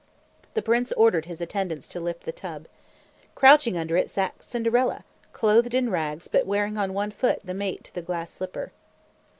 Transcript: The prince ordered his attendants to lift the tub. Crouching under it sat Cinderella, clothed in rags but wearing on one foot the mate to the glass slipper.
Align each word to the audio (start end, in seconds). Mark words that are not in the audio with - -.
The 0.55 0.63
prince 0.63 0.91
ordered 0.93 1.25
his 1.25 1.41
attendants 1.41 1.87
to 1.89 1.99
lift 1.99 2.23
the 2.23 2.31
tub. 2.31 2.65
Crouching 3.35 3.77
under 3.77 3.95
it 3.95 4.09
sat 4.09 4.41
Cinderella, 4.43 5.03
clothed 5.31 5.75
in 5.75 5.91
rags 5.91 6.27
but 6.27 6.47
wearing 6.47 6.75
on 6.75 6.95
one 6.95 7.11
foot 7.11 7.39
the 7.43 7.53
mate 7.53 7.83
to 7.83 7.93
the 7.93 8.01
glass 8.01 8.31
slipper. 8.31 8.71